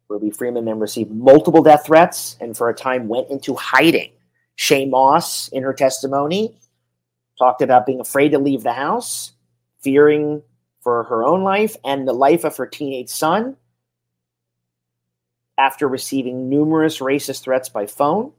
Ruby 0.09 0.31
Freeman 0.31 0.65
then 0.65 0.79
received 0.79 1.11
multiple 1.11 1.63
death 1.63 1.87
threats 1.87 2.37
and 2.41 2.57
for 2.57 2.69
a 2.69 2.75
time 2.75 3.09
went 3.09 3.31
into 3.31 3.55
hiding. 3.55 4.13
Shaye 4.57 4.89
Moss, 4.89 5.49
in 5.49 5.63
her 5.63 5.75
testimony, 5.75 6.59
talked 7.39 7.63
about 7.63 7.87
being 7.87 8.01
afraid 8.01 8.31
to 8.31 8.39
leave 8.39 8.63
the 8.63 8.73
house, 8.73 9.33
fearing 9.81 10.43
for 10.81 11.05
her 11.05 11.25
own 11.25 11.45
life 11.45 11.77
and 11.85 12.09
the 12.09 12.13
life 12.13 12.45
of 12.45 12.57
her 12.57 12.67
teenage 12.67 13.11
son 13.11 13.57
after 15.59 15.89
receiving 15.89 16.49
numerous 16.49 16.99
racist 16.99 17.43
threats 17.43 17.69
by 17.69 17.87
phone. 17.87 18.33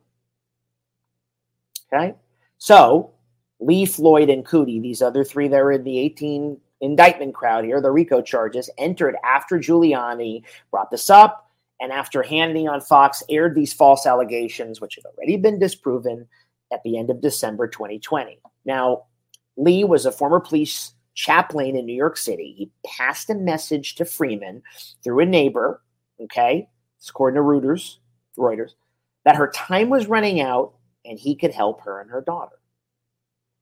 Okay. 1.93 2.15
So 2.57 3.11
Lee, 3.59 3.85
Floyd, 3.85 4.29
and 4.29 4.45
Kutti, 4.45 4.81
these 4.81 5.01
other 5.01 5.23
three 5.23 5.47
that 5.47 5.57
are 5.57 5.71
in 5.71 5.83
the 5.83 5.99
18 5.99 6.57
indictment 6.81 7.33
crowd 7.33 7.65
here, 7.65 7.81
the 7.81 7.91
RICO 7.91 8.21
charges, 8.21 8.69
entered 8.77 9.15
after 9.23 9.57
Giuliani 9.57 10.43
brought 10.71 10.91
this 10.91 11.09
up 11.09 11.48
and 11.79 11.91
after 11.91 12.23
Hannity 12.23 12.69
on 12.69 12.81
Fox 12.81 13.23
aired 13.29 13.55
these 13.55 13.73
false 13.73 14.05
allegations, 14.05 14.81
which 14.81 14.95
had 14.95 15.05
already 15.05 15.37
been 15.37 15.59
disproven 15.59 16.27
at 16.71 16.83
the 16.83 16.97
end 16.97 17.09
of 17.09 17.21
December 17.21 17.67
2020. 17.67 18.39
Now, 18.65 19.05
Lee 19.57 19.83
was 19.83 20.05
a 20.05 20.11
former 20.11 20.39
police 20.39 20.93
chaplain 21.15 21.75
in 21.75 21.85
New 21.85 21.95
York 21.95 22.17
City. 22.17 22.53
He 22.57 22.71
passed 22.85 23.29
a 23.29 23.35
message 23.35 23.95
to 23.95 24.05
Freeman 24.05 24.61
through 25.03 25.19
a 25.19 25.25
neighbor, 25.25 25.81
okay, 26.21 26.69
according 27.07 27.35
to 27.35 27.41
Reuters, 27.41 27.97
Reuters, 28.37 28.71
that 29.25 29.35
her 29.35 29.49
time 29.49 29.89
was 29.89 30.07
running 30.07 30.39
out 30.39 30.73
and 31.05 31.19
he 31.19 31.35
could 31.35 31.51
help 31.51 31.81
her 31.81 31.99
and 31.99 32.09
her 32.09 32.21
daughter. 32.21 32.55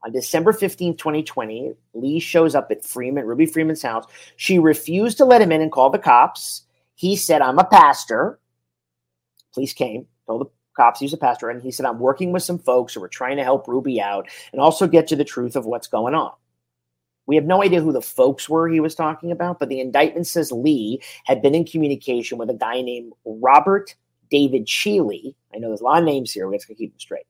On 0.03 0.11
December 0.11 0.53
15, 0.53 0.97
2020, 0.97 1.73
Lee 1.93 2.19
shows 2.19 2.53
up 2.53 2.69
at 2.69 2.85
Freeman, 2.85 3.25
Ruby 3.25 3.47
Freeman's 3.47 3.81
house. 3.81 4.05
She 4.35 4.59
refused 4.59 5.17
to 5.17 5.25
let 5.25 5.41
him 5.41 5.51
in 5.51 5.61
and 5.61 5.71
call 5.71 5.89
the 5.89 5.97
cops. 5.97 6.63
He 6.97 7.15
said, 7.15 7.43
I'm 7.43 7.59
a 7.59 7.63
pastor. 7.63 8.39
Police 9.53 9.73
came, 9.73 10.07
told 10.25 10.41
the 10.41 10.51
cops 10.75 10.99
he's 10.99 11.13
a 11.13 11.17
pastor, 11.17 11.49
and 11.49 11.61
he 11.61 11.69
said, 11.69 11.85
I'm 11.85 11.99
working 11.99 12.31
with 12.31 12.41
some 12.41 12.57
folks 12.57 12.95
who 12.95 13.03
are 13.03 13.07
trying 13.07 13.37
to 13.37 13.43
help 13.43 13.67
Ruby 13.67 14.01
out 14.01 14.27
and 14.51 14.59
also 14.59 14.87
get 14.87 15.07
to 15.07 15.15
the 15.15 15.23
truth 15.23 15.55
of 15.55 15.65
what's 15.65 15.87
going 15.87 16.15
on. 16.15 16.31
We 17.27 17.35
have 17.35 17.45
no 17.45 17.61
idea 17.61 17.81
who 17.81 17.93
the 17.93 18.01
folks 18.01 18.49
were 18.49 18.67
he 18.67 18.79
was 18.79 18.95
talking 18.95 19.31
about, 19.31 19.59
but 19.59 19.69
the 19.69 19.79
indictment 19.79 20.25
says 20.25 20.51
Lee 20.51 20.99
had 21.25 21.43
been 21.43 21.53
in 21.53 21.65
communication 21.65 22.39
with 22.39 22.49
a 22.49 22.55
guy 22.55 22.81
named 22.81 23.13
Robert 23.25 23.93
David 24.31 24.65
Cheeley. 24.65 25.35
I 25.53 25.59
know 25.59 25.67
there's 25.67 25.81
a 25.81 25.83
lot 25.83 25.99
of 25.99 26.05
names 26.05 26.31
here. 26.31 26.47
We're 26.47 26.51
going 26.51 26.61
to 26.61 26.73
keep 26.73 26.93
them 26.93 26.99
straight. 26.99 27.27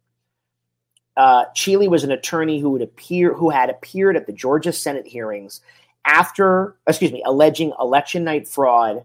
Uh, 1.17 1.43
Cheeley 1.55 1.89
was 1.89 2.05
an 2.05 2.11
attorney 2.11 2.61
who 2.61 2.69
would 2.69 2.81
appear 2.81 3.33
who 3.33 3.49
had 3.49 3.69
appeared 3.69 4.15
at 4.15 4.27
the 4.27 4.33
Georgia 4.33 4.71
Senate 4.71 5.07
hearings 5.07 5.59
after, 6.05 6.77
excuse 6.87 7.11
me, 7.11 7.21
alleging 7.25 7.73
election 7.81 8.23
night 8.23 8.47
fraud 8.47 9.03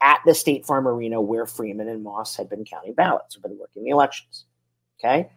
at 0.00 0.20
the 0.24 0.34
State 0.34 0.66
Farm 0.66 0.86
Arena 0.86 1.20
where 1.20 1.46
Freeman 1.46 1.88
and 1.88 2.02
Moss 2.02 2.36
had 2.36 2.48
been 2.48 2.64
counting 2.64 2.94
ballots, 2.94 3.34
had 3.34 3.42
been 3.42 3.58
working 3.58 3.84
the 3.84 3.90
elections. 3.90 4.44
Okay. 4.98 5.28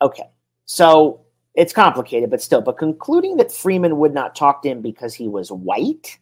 Okay. 0.00 0.30
So 0.66 1.24
it's 1.54 1.72
complicated, 1.72 2.30
but 2.30 2.42
still. 2.42 2.60
But 2.60 2.78
concluding 2.78 3.36
that 3.36 3.52
Freeman 3.52 3.98
would 3.98 4.14
not 4.14 4.34
talk 4.34 4.62
to 4.62 4.68
him 4.68 4.82
because 4.82 5.14
he 5.14 5.28
was 5.28 5.52
white, 5.52 6.18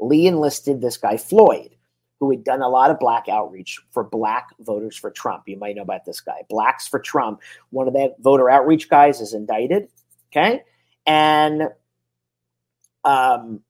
Lee 0.00 0.26
enlisted 0.26 0.80
this 0.80 0.96
guy 0.96 1.16
Floyd, 1.16 1.74
who 2.20 2.30
had 2.30 2.44
done 2.44 2.62
a 2.62 2.68
lot 2.68 2.90
of 2.90 2.98
black 2.98 3.28
outreach 3.28 3.80
for 3.90 4.04
black 4.04 4.48
voters 4.60 4.96
for 4.96 5.10
Trump. 5.10 5.44
You 5.46 5.58
might 5.58 5.76
know 5.76 5.82
about 5.82 6.04
this 6.04 6.20
guy, 6.20 6.42
Blacks 6.48 6.86
for 6.86 6.98
Trump. 6.98 7.40
One 7.70 7.88
of 7.88 7.94
the 7.94 8.14
voter 8.18 8.50
outreach 8.50 8.88
guys 8.88 9.20
is 9.20 9.34
indicted. 9.34 9.88
Okay, 10.32 10.62
and 11.06 11.68
um, 13.04 13.60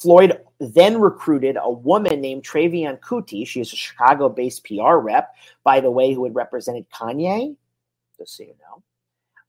Floyd 0.00 0.40
then 0.58 1.00
recruited 1.00 1.58
a 1.60 1.70
woman 1.70 2.20
named 2.20 2.42
Trevian 2.42 2.98
Kutti. 3.00 3.46
She 3.46 3.60
is 3.60 3.72
a 3.72 3.76
Chicago-based 3.76 4.64
PR 4.64 4.94
rep, 4.94 5.34
by 5.62 5.80
the 5.80 5.90
way, 5.90 6.14
who 6.14 6.24
had 6.24 6.34
represented 6.34 6.86
Kanye. 6.90 7.56
Just 8.18 8.36
so 8.36 8.44
you 8.44 8.54
know. 8.60 8.82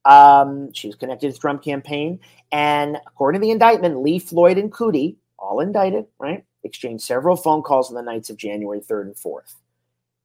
Um, 0.04 0.74
she 0.74 0.88
was 0.88 0.96
connected 0.96 1.28
to 1.28 1.34
the 1.34 1.40
Trump 1.40 1.64
campaign. 1.64 2.20
And 2.52 2.98
according 3.08 3.42
to 3.42 3.46
the 3.46 3.52
indictment, 3.52 4.02
Lee, 4.02 4.20
Floyd, 4.20 4.58
and 4.58 4.72
Kutti, 4.72 5.16
all 5.38 5.60
indicted, 5.60 6.06
right, 6.20 6.44
exchanged 6.64 7.04
several 7.04 7.36
phone 7.36 7.62
calls 7.62 7.90
on 7.90 7.96
the 7.96 8.02
nights 8.02 8.30
of 8.30 8.38
January 8.38 8.82
3rd 8.82 9.02
and 9.04 9.16
4th 9.16 9.56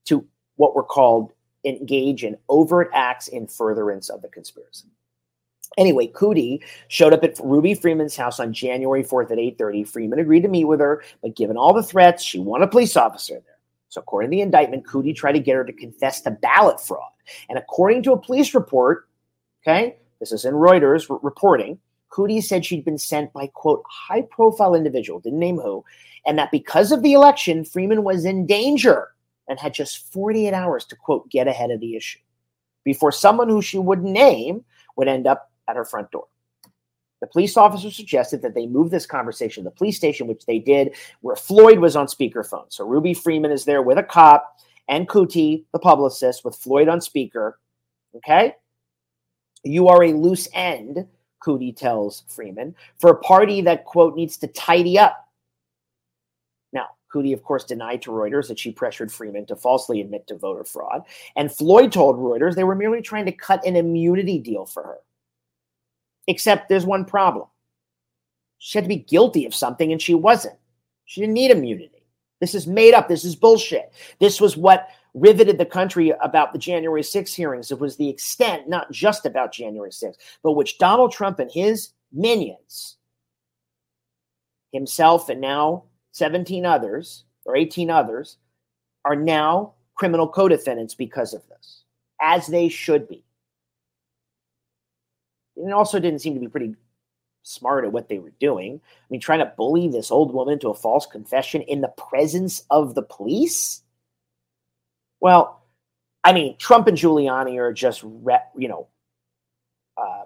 to 0.05 0.27
what 0.55 0.75
were 0.75 0.83
called 0.83 1.31
engage 1.63 2.23
in 2.23 2.37
overt 2.49 2.89
acts 2.93 3.27
in 3.27 3.47
furtherance 3.47 4.09
of 4.09 4.21
the 4.21 4.27
conspiracy. 4.27 4.87
Anyway, 5.77 6.07
Kutti 6.07 6.61
showed 6.87 7.13
up 7.13 7.23
at 7.23 7.39
Ruby 7.43 7.75
Freeman's 7.75 8.15
house 8.15 8.39
on 8.39 8.53
January 8.53 9.03
4th 9.03 9.31
at 9.31 9.37
8:30. 9.37 9.83
Freeman 9.83 10.19
agreed 10.19 10.41
to 10.41 10.49
meet 10.49 10.65
with 10.65 10.79
her, 10.79 11.03
but 11.21 11.35
given 11.35 11.57
all 11.57 11.73
the 11.73 11.83
threats, 11.83 12.23
she 12.23 12.39
wanted 12.39 12.65
a 12.65 12.71
police 12.71 12.97
officer 12.97 13.33
there. 13.33 13.57
So 13.89 14.01
according 14.01 14.31
to 14.31 14.35
the 14.35 14.41
indictment, 14.41 14.85
Kutti 14.85 15.15
tried 15.15 15.33
to 15.33 15.39
get 15.39 15.55
her 15.55 15.65
to 15.65 15.73
confess 15.73 16.21
to 16.21 16.31
ballot 16.31 16.79
fraud. 16.79 17.11
And 17.49 17.57
according 17.57 18.03
to 18.03 18.13
a 18.13 18.21
police 18.21 18.53
report, 18.53 19.07
Okay, 19.67 19.97
this 20.19 20.31
is 20.31 20.45
in 20.45 20.53
Reuters 20.53 21.05
reporting. 21.21 21.77
Kutti 22.09 22.41
said 22.41 22.65
she'd 22.65 22.85
been 22.85 22.97
sent 22.97 23.33
by, 23.33 23.47
quote, 23.47 23.83
high 23.85 24.21
profile 24.21 24.75
individual, 24.75 25.19
didn't 25.19 25.39
name 25.39 25.57
who, 25.57 25.83
and 26.25 26.39
that 26.39 26.51
because 26.51 26.93
of 26.93 27.03
the 27.03 27.11
election, 27.11 27.65
Freeman 27.65 28.03
was 28.03 28.23
in 28.23 28.45
danger 28.45 29.09
and 29.49 29.59
had 29.59 29.73
just 29.73 30.11
48 30.13 30.53
hours 30.53 30.85
to, 30.85 30.95
quote, 30.95 31.29
get 31.29 31.49
ahead 31.49 31.69
of 31.69 31.81
the 31.81 31.97
issue 31.97 32.19
before 32.85 33.11
someone 33.11 33.49
who 33.49 33.61
she 33.61 33.77
wouldn't 33.77 34.09
name 34.09 34.63
would 34.95 35.09
end 35.09 35.27
up 35.27 35.51
at 35.67 35.75
her 35.75 35.85
front 35.85 36.11
door. 36.11 36.27
The 37.21 37.27
police 37.27 37.57
officer 37.57 37.89
suggested 37.89 38.41
that 38.43 38.53
they 38.53 38.67
move 38.67 38.91
this 38.91 39.07
conversation 39.07 39.63
to 39.63 39.69
the 39.69 39.75
police 39.75 39.97
station, 39.97 40.27
which 40.27 40.45
they 40.45 40.59
did, 40.59 40.95
where 41.21 41.35
Floyd 41.35 41.79
was 41.79 41.95
on 41.95 42.05
speakerphone. 42.05 42.65
So 42.69 42.85
Ruby 42.85 43.13
Freeman 43.13 43.51
is 43.51 43.65
there 43.65 43.81
with 43.81 43.97
a 43.97 44.03
cop 44.03 44.57
and 44.87 45.07
Kutti, 45.07 45.65
the 45.73 45.79
publicist, 45.79 46.45
with 46.45 46.55
Floyd 46.55 46.87
on 46.87 47.01
speaker. 47.01 47.59
Okay. 48.15 48.55
You 49.63 49.87
are 49.87 50.03
a 50.03 50.13
loose 50.13 50.47
end, 50.53 51.07
Kutti 51.43 51.75
tells 51.75 52.23
Freeman, 52.27 52.75
for 52.99 53.09
a 53.09 53.19
party 53.19 53.61
that, 53.61 53.85
quote, 53.85 54.15
needs 54.15 54.37
to 54.37 54.47
tidy 54.47 54.99
up. 54.99 55.27
Now, 56.71 56.87
Kutti, 57.11 57.33
of 57.33 57.43
course, 57.43 57.63
denied 57.63 58.03
to 58.03 58.11
Reuters 58.11 58.47
that 58.47 58.59
she 58.59 58.71
pressured 58.71 59.11
Freeman 59.11 59.47
to 59.47 59.55
falsely 59.55 60.01
admit 60.01 60.27
to 60.27 60.35
voter 60.35 60.63
fraud. 60.63 61.01
And 61.35 61.51
Floyd 61.51 61.91
told 61.91 62.17
Reuters 62.17 62.55
they 62.55 62.63
were 62.63 62.75
merely 62.75 63.01
trying 63.01 63.25
to 63.25 63.31
cut 63.31 63.65
an 63.65 63.75
immunity 63.75 64.37
deal 64.37 64.65
for 64.65 64.83
her. 64.83 64.97
Except 66.27 66.69
there's 66.69 66.85
one 66.85 67.05
problem. 67.05 67.47
She 68.59 68.77
had 68.77 68.85
to 68.85 68.89
be 68.89 68.97
guilty 68.97 69.45
of 69.45 69.55
something 69.55 69.91
and 69.91 70.01
she 70.01 70.13
wasn't. 70.13 70.57
She 71.05 71.21
didn't 71.21 71.35
need 71.35 71.51
immunity. 71.51 72.03
This 72.39 72.53
is 72.53 72.67
made 72.67 72.93
up. 72.93 73.07
This 73.07 73.23
is 73.23 73.35
bullshit. 73.35 73.93
This 74.19 74.39
was 74.39 74.57
what 74.57 74.89
riveted 75.13 75.57
the 75.57 75.65
country 75.65 76.13
about 76.21 76.53
the 76.53 76.59
January 76.59 77.03
6 77.03 77.33
hearings. 77.33 77.71
It 77.71 77.79
was 77.79 77.95
the 77.95 78.09
extent, 78.09 78.69
not 78.69 78.91
just 78.91 79.25
about 79.25 79.51
January 79.51 79.91
6, 79.91 80.17
but 80.43 80.51
which 80.53 80.77
Donald 80.77 81.11
Trump 81.11 81.39
and 81.39 81.51
his 81.51 81.89
minions, 82.11 82.97
himself 84.71 85.29
and 85.29 85.41
now 85.41 85.85
17 86.11 86.65
others 86.65 87.23
or 87.45 87.55
18 87.55 87.89
others, 87.89 88.37
are 89.05 89.15
now 89.15 89.73
criminal 89.95 90.27
co 90.27 90.47
defendants 90.47 90.93
because 90.93 91.33
of 91.33 91.47
this, 91.47 91.83
as 92.21 92.47
they 92.47 92.69
should 92.69 93.07
be. 93.07 93.23
And 95.57 95.73
also 95.73 95.99
didn't 95.99 96.21
seem 96.21 96.33
to 96.35 96.39
be 96.39 96.47
pretty 96.47 96.75
smart 97.43 97.85
at 97.85 97.91
what 97.91 98.09
they 98.09 98.19
were 98.19 98.33
doing. 98.39 98.81
I 98.83 99.05
mean, 99.09 99.21
trying 99.21 99.39
to 99.39 99.53
bully 99.57 99.87
this 99.87 100.11
old 100.11 100.33
woman 100.33 100.59
to 100.59 100.69
a 100.69 100.73
false 100.75 101.05
confession 101.05 101.61
in 101.63 101.81
the 101.81 101.87
presence 101.89 102.63
of 102.69 102.95
the 102.95 103.01
police 103.01 103.81
well, 105.19 105.63
I 106.23 106.33
mean, 106.33 106.57
Trump 106.57 106.87
and 106.87 106.97
Giuliani 106.97 107.57
are 107.57 107.73
just, 107.73 108.03
you 108.03 108.67
know, 108.67 108.87
uh, 109.97 110.25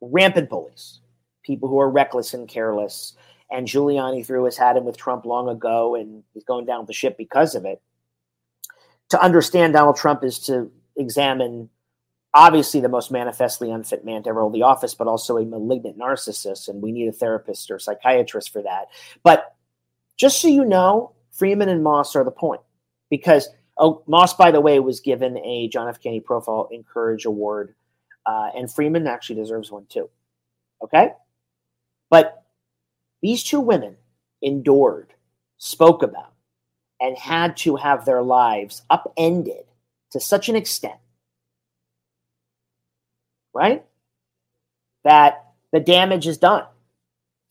rampant 0.00 0.48
bullies, 0.48 1.00
people 1.42 1.68
who 1.68 1.78
are 1.80 1.90
reckless 1.90 2.34
and 2.34 2.48
careless 2.48 3.14
and 3.50 3.66
Giuliani 3.66 4.24
threw 4.24 4.44
his 4.44 4.56
hat 4.56 4.78
in 4.78 4.84
with 4.84 4.96
Trump 4.96 5.26
long 5.26 5.46
ago, 5.48 5.94
and 5.94 6.24
he's 6.32 6.44
going 6.44 6.64
down 6.64 6.86
the 6.86 6.94
ship 6.94 7.18
because 7.18 7.54
of 7.54 7.66
it. 7.66 7.82
To 9.10 9.22
understand 9.22 9.74
Donald 9.74 9.96
Trump 9.96 10.24
is 10.24 10.38
to 10.46 10.70
examine 10.96 11.68
obviously 12.34 12.80
the 12.80 12.88
most 12.88 13.10
manifestly 13.10 13.70
unfit 13.70 14.04
man 14.04 14.22
to 14.22 14.30
ever 14.30 14.40
hold 14.40 14.54
the 14.54 14.62
office, 14.62 14.94
but 14.94 15.06
also 15.06 15.36
a 15.36 15.44
malignant 15.44 15.98
narcissist, 15.98 16.68
and 16.68 16.82
we 16.82 16.92
need 16.92 17.08
a 17.08 17.12
therapist 17.12 17.70
or 17.70 17.78
psychiatrist 17.78 18.52
for 18.52 18.62
that. 18.62 18.86
But 19.22 19.54
just 20.16 20.40
so 20.40 20.48
you 20.48 20.64
know, 20.64 21.12
Freeman 21.32 21.68
and 21.68 21.82
Moss 21.82 22.16
are 22.16 22.24
the 22.24 22.30
point 22.30 22.62
because 23.10 23.48
oh, 23.76 24.02
Moss, 24.06 24.34
by 24.34 24.50
the 24.50 24.60
way, 24.60 24.78
was 24.80 25.00
given 25.00 25.36
a 25.38 25.68
John 25.68 25.88
F. 25.88 26.00
Kennedy 26.00 26.20
Profile 26.20 26.68
in 26.70 26.84
Courage 26.84 27.24
Award, 27.24 27.74
uh, 28.26 28.50
and 28.56 28.72
Freeman 28.72 29.06
actually 29.06 29.36
deserves 29.36 29.70
one 29.70 29.86
too. 29.88 30.08
Okay, 30.82 31.12
but 32.10 32.44
these 33.20 33.42
two 33.44 33.60
women 33.60 33.96
endured, 34.40 35.12
spoke 35.58 36.02
about, 36.02 36.32
and 37.00 37.16
had 37.16 37.56
to 37.58 37.76
have 37.76 38.04
their 38.04 38.22
lives 38.22 38.82
upended 38.90 39.64
to 40.10 40.20
such 40.20 40.48
an 40.48 40.56
extent 40.56 40.98
right? 43.54 43.84
That 45.04 45.46
the 45.72 45.80
damage 45.80 46.26
is 46.26 46.38
done. 46.38 46.64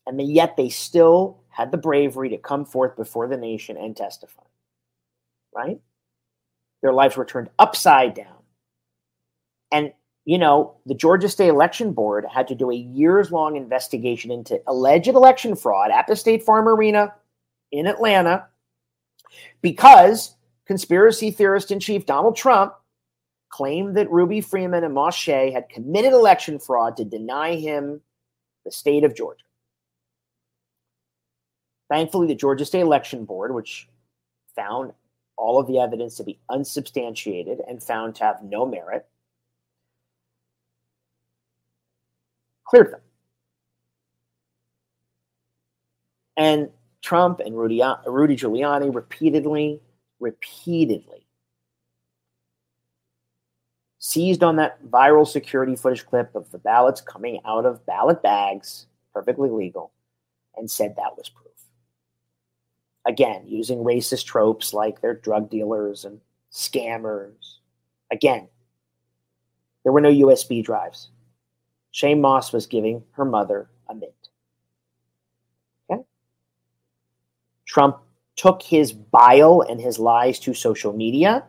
And 0.06 0.20
yet 0.20 0.56
they 0.56 0.68
still 0.68 1.38
had 1.48 1.70
the 1.70 1.76
bravery 1.76 2.30
to 2.30 2.38
come 2.38 2.64
forth 2.64 2.96
before 2.96 3.28
the 3.28 3.36
nation 3.36 3.76
and 3.76 3.96
testify, 3.96 4.42
right? 5.54 5.80
Their 6.80 6.92
lives 6.92 7.16
were 7.16 7.24
turned 7.24 7.50
upside 7.58 8.14
down. 8.14 8.38
And, 9.70 9.92
you 10.24 10.38
know, 10.38 10.76
the 10.86 10.94
Georgia 10.94 11.28
State 11.28 11.48
Election 11.48 11.92
Board 11.92 12.26
had 12.30 12.48
to 12.48 12.54
do 12.54 12.70
a 12.70 12.74
years 12.74 13.30
long 13.30 13.56
investigation 13.56 14.30
into 14.30 14.60
alleged 14.66 15.08
election 15.08 15.54
fraud 15.54 15.90
at 15.90 16.06
the 16.06 16.16
State 16.16 16.42
Farm 16.42 16.68
Arena 16.68 17.14
in 17.70 17.86
Atlanta 17.86 18.48
because 19.60 20.36
conspiracy 20.66 21.30
theorist 21.30 21.70
in 21.70 21.80
chief 21.80 22.06
Donald 22.06 22.36
Trump 22.36 22.74
claimed 23.52 23.96
that 23.96 24.10
Ruby 24.10 24.40
Freeman 24.40 24.82
and 24.82 24.96
Moshe 24.96 25.52
had 25.52 25.68
committed 25.68 26.12
election 26.12 26.58
fraud 26.58 26.96
to 26.96 27.04
deny 27.04 27.54
him 27.54 28.00
the 28.64 28.72
state 28.72 29.04
of 29.04 29.14
Georgia. 29.14 29.44
Thankfully, 31.88 32.26
the 32.26 32.34
Georgia 32.34 32.64
State 32.64 32.80
Election 32.80 33.26
Board, 33.26 33.54
which 33.54 33.88
found 34.56 34.92
all 35.36 35.58
of 35.60 35.66
the 35.66 35.78
evidence 35.78 36.16
to 36.16 36.24
be 36.24 36.38
unsubstantiated 36.48 37.60
and 37.68 37.82
found 37.82 38.14
to 38.16 38.24
have 38.24 38.42
no 38.42 38.64
merit, 38.64 39.06
cleared 42.64 42.92
them. 42.92 43.00
And 46.38 46.70
Trump 47.02 47.40
and 47.40 47.58
Rudy, 47.58 47.82
uh, 47.82 47.96
Rudy 48.06 48.36
Giuliani 48.36 48.94
repeatedly, 48.94 49.82
repeatedly 50.20 51.26
seized 54.04 54.42
on 54.42 54.56
that 54.56 54.84
viral 54.90 55.26
security 55.26 55.76
footage 55.76 56.04
clip 56.04 56.34
of 56.34 56.50
the 56.50 56.58
ballots 56.58 57.00
coming 57.00 57.38
out 57.44 57.64
of 57.64 57.86
ballot 57.86 58.20
bags, 58.20 58.86
perfectly 59.14 59.48
legal, 59.48 59.92
and 60.56 60.68
said 60.68 60.96
that 60.96 61.16
was 61.16 61.28
proof. 61.28 61.52
Again, 63.06 63.44
using 63.46 63.78
racist 63.78 64.26
tropes 64.26 64.74
like 64.74 65.00
they're 65.00 65.14
drug 65.14 65.48
dealers 65.48 66.04
and 66.04 66.20
scammers. 66.52 67.58
Again, 68.10 68.48
there 69.84 69.92
were 69.92 70.00
no 70.00 70.10
USB 70.10 70.64
drives. 70.64 71.10
Shaye 71.94 72.18
Moss 72.18 72.52
was 72.52 72.66
giving 72.66 73.04
her 73.12 73.24
mother 73.24 73.70
a 73.88 73.94
mint. 73.94 74.12
Okay? 75.88 76.02
Trump 77.66 77.98
took 78.34 78.62
his 78.62 78.92
bile 78.92 79.64
and 79.68 79.80
his 79.80 80.00
lies 80.00 80.40
to 80.40 80.54
social 80.54 80.92
media 80.92 81.44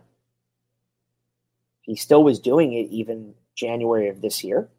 he 1.83 1.95
still 1.95 2.23
was 2.23 2.39
doing 2.39 2.73
it 2.73 2.89
even 2.89 3.33
January 3.55 4.09
of 4.09 4.21
this 4.21 4.43
year. 4.43 4.69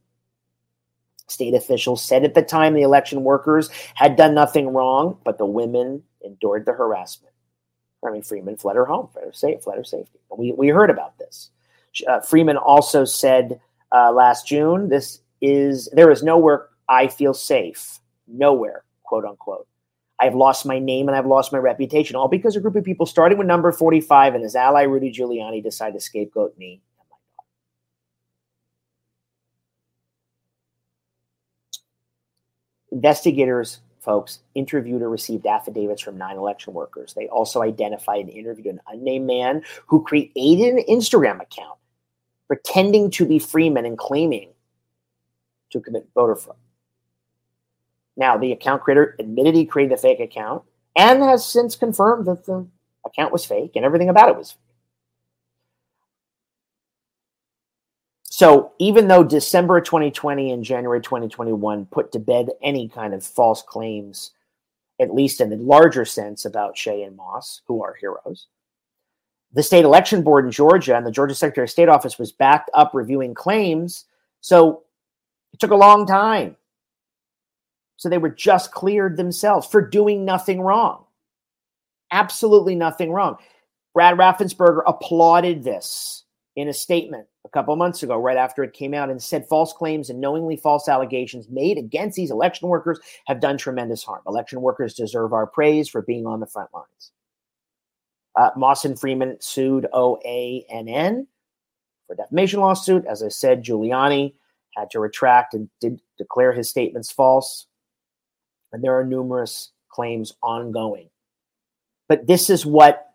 State 1.26 1.55
officials 1.55 2.02
said 2.02 2.24
at 2.24 2.35
the 2.35 2.42
time 2.42 2.74
the 2.74 2.83
election 2.83 3.24
workers 3.24 3.70
had 3.94 4.16
done 4.16 4.35
nothing 4.35 4.68
wrong, 4.72 5.18
but 5.24 5.38
the 5.38 5.46
women 5.46 6.02
endured 6.22 6.66
the 6.66 6.72
harassment. 6.72 7.33
I 8.07 8.11
mean, 8.11 8.22
Freeman 8.22 8.57
fled 8.57 8.76
her 8.76 8.85
home, 8.85 9.09
fled 9.12 9.24
her, 9.24 9.33
safe, 9.33 9.62
fled 9.62 9.79
her 9.79 9.85
safety. 9.85 10.18
We, 10.37 10.52
we 10.52 10.68
heard 10.68 10.90
about 10.90 11.16
this. 11.18 11.50
Uh, 12.07 12.20
Freeman 12.20 12.59
also 12.59 13.05
said 13.05 13.61
uh, 13.92 14.12
last 14.12 14.46
June, 14.46 14.88
"This 14.88 15.20
is 15.40 15.88
there 15.92 16.11
is 16.11 16.22
nowhere 16.22 16.68
I 16.88 17.09
feel 17.09 17.33
safe, 17.33 18.00
nowhere, 18.26 18.85
quote 19.05 19.24
unquote. 19.24 19.66
I've 20.20 20.35
lost 20.35 20.66
my 20.66 20.79
name 20.79 21.09
and 21.09 21.16
I've 21.16 21.26
lost 21.26 21.52
my 21.52 21.59
reputation, 21.59 22.16
all 22.16 22.29
because 22.29 22.57
a 22.57 22.61
group 22.61 22.76
of 22.76 22.85
people, 22.85 23.07
starting 23.07 23.38
with 23.38 23.46
number 23.46 23.72
45 23.72 24.35
and 24.35 24.44
his 24.44 24.55
ally 24.55 24.83
Rudy 24.83 25.12
Giuliani, 25.12 25.62
decided 25.62 25.94
to 25.94 26.00
scapegoat 26.00 26.57
me 26.59 26.81
Investigators, 32.94 33.80
folks, 33.98 34.38
interviewed 34.54 35.02
or 35.02 35.11
received 35.11 35.46
affidavits 35.46 36.00
from 36.00 36.16
nine 36.16 36.37
election 36.37 36.72
workers. 36.72 37.12
They 37.12 37.26
also 37.26 37.61
identified 37.61 38.20
and 38.20 38.30
interviewed 38.30 38.68
an 38.68 38.80
unnamed 38.87 39.26
man 39.26 39.62
who 39.87 40.02
created 40.04 40.74
an 40.74 40.85
Instagram 40.88 41.42
account 41.42 41.78
pretending 42.46 43.11
to 43.11 43.26
be 43.26 43.40
Freeman 43.40 43.85
and 43.85 43.98
claiming 43.98 44.50
to 45.70 45.80
commit 45.80 46.09
voter 46.14 46.37
fraud. 46.37 46.57
Now, 48.16 48.38
the 48.38 48.52
account 48.52 48.83
creator 48.83 49.16
admitted 49.18 49.57
he 49.57 49.66
created 49.66 49.94
a 49.94 49.96
fake 49.96 50.20
account 50.20 50.62
and 50.96 51.20
has 51.20 51.44
since 51.44 51.74
confirmed 51.74 52.26
that 52.26 52.46
the 52.46 52.64
account 53.04 53.33
was 53.33 53.44
fake 53.44 53.72
and 53.74 53.85
everything 53.85 54.09
about 54.09 54.28
it 54.28 54.37
was 54.37 54.52
fake. 54.52 54.61
So 58.37 58.73
even 58.81 59.07
though 59.07 59.23
December 59.23 59.81
2020 59.81 60.51
and 60.51 60.64
January 60.64 61.01
2021 61.01 61.87
put 61.87 62.11
to 62.11 62.18
bed 62.18 62.51
any 62.64 62.88
kind 62.88 63.14
of 63.14 63.25
false 63.25 63.62
claims, 63.62 64.33
at 65.01 65.14
least 65.14 65.40
in 65.40 65.51
the 65.51 65.57
larger 65.57 66.05
sense 66.05 66.44
about 66.44 66.75
Shaye 66.75 67.07
and 67.07 67.16
Moss, 67.16 67.62
who 67.68 67.81
are 67.85 67.94
heroes, 67.94 68.49
the 69.53 69.62
state 69.62 69.85
election 69.85 70.23
board 70.23 70.47
in 70.47 70.51
Georgia 70.51 70.97
and 70.97 71.07
the 71.07 71.12
Georgia 71.12 71.37
Secretary 71.37 71.66
of 71.66 71.70
State 71.70 71.88
office 71.88 72.18
was 72.18 72.33
backed 72.33 72.70
up 72.75 72.90
reviewing 72.92 73.35
claims. 73.35 74.07
So 74.40 74.83
it 75.53 75.61
took 75.61 75.70
a 75.70 75.77
long 75.77 76.05
time. 76.05 76.57
So 77.99 78.09
they 78.09 78.18
were 78.18 78.31
just 78.31 78.73
cleared 78.73 79.16
themselves 79.16 79.68
for 79.68 79.81
doing 79.81 80.25
nothing 80.25 80.61
wrong. 80.61 81.05
Absolutely 82.11 82.75
nothing 82.75 83.12
wrong. 83.12 83.37
Brad 83.94 84.18
Raffensperger 84.18 84.83
applauded 84.88 85.62
this 85.62 86.25
in 86.57 86.66
a 86.66 86.73
statement 86.73 87.29
couple 87.55 87.75
months 87.77 88.03
ago, 88.03 88.19
right 88.19 88.37
after 88.37 88.62
it 88.62 88.73
came 88.73 88.93
out, 88.93 89.09
and 89.09 89.23
said 89.23 89.49
false 89.49 89.73
claims 89.73 90.11
and 90.11 90.21
knowingly 90.21 90.57
false 90.57 90.88
allegations 90.88 91.49
made 91.49 91.79
against 91.79 92.17
these 92.17 92.31
election 92.31 92.69
workers 92.69 92.99
have 93.27 93.40
done 93.40 93.57
tremendous 93.57 94.03
harm. 94.03 94.21
Election 94.27 94.61
workers 94.61 94.93
deserve 94.93 95.33
our 95.33 95.47
praise 95.47 95.88
for 95.88 96.03
being 96.03 96.27
on 96.27 96.40
the 96.40 96.47
front 96.47 96.69
lines. 96.75 97.12
Uh, 98.37 98.51
Moss 98.57 98.85
and 98.85 98.99
Freeman 98.99 99.37
sued 99.40 99.87
OANN 99.95 101.27
for 102.07 102.17
defamation 102.17 102.61
lawsuit. 102.61 103.07
As 103.07 103.23
I 103.23 103.29
said, 103.29 103.64
Giuliani 103.64 104.35
had 104.77 104.90
to 104.90 104.99
retract 104.99 105.55
and 105.55 105.71
did 105.81 106.01
declare 106.19 106.53
his 106.53 106.69
statements 106.69 107.12
false. 107.12 107.67
And 108.73 108.83
there 108.83 108.99
are 108.99 109.05
numerous 109.05 109.71
claims 109.88 110.35
ongoing. 110.43 111.09
But 112.09 112.27
this 112.27 112.51
is 112.51 112.67
what 112.67 113.12